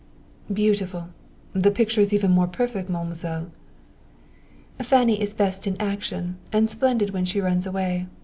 [0.51, 1.09] "Beautiful!
[1.53, 3.51] The picture is even more perfect, Mademoiselle!"
[4.81, 8.07] "Fanny is best in action, and splendid when she runs away.